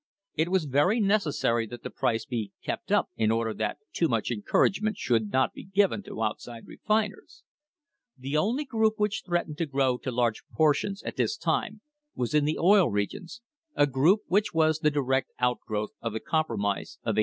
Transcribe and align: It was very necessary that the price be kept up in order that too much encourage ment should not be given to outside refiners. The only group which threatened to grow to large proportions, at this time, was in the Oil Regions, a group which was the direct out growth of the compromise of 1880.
It 0.33 0.49
was 0.49 0.65
very 0.65 0.99
necessary 0.99 1.67
that 1.67 1.83
the 1.83 1.91
price 1.91 2.25
be 2.25 2.51
kept 2.63 2.91
up 2.91 3.09
in 3.17 3.29
order 3.29 3.53
that 3.53 3.77
too 3.93 4.07
much 4.07 4.31
encourage 4.31 4.81
ment 4.81 4.97
should 4.97 5.31
not 5.31 5.53
be 5.53 5.63
given 5.63 6.01
to 6.05 6.23
outside 6.23 6.65
refiners. 6.65 7.43
The 8.17 8.35
only 8.35 8.65
group 8.65 8.95
which 8.97 9.21
threatened 9.23 9.59
to 9.59 9.67
grow 9.67 9.99
to 9.99 10.09
large 10.11 10.43
proportions, 10.43 11.03
at 11.03 11.17
this 11.17 11.37
time, 11.37 11.81
was 12.15 12.33
in 12.33 12.45
the 12.45 12.57
Oil 12.57 12.89
Regions, 12.89 13.41
a 13.75 13.85
group 13.85 14.21
which 14.25 14.55
was 14.55 14.79
the 14.79 14.89
direct 14.89 15.33
out 15.37 15.59
growth 15.67 15.91
of 16.01 16.13
the 16.13 16.19
compromise 16.19 16.97
of 17.03 17.13
1880. 17.13 17.19